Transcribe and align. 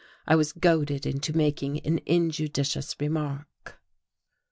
I 0.25 0.35
was 0.35 0.51
goaded 0.51 1.05
into 1.05 1.37
making 1.37 1.81
an 1.81 1.99
injudicious 2.07 2.95
remark. 2.99 3.79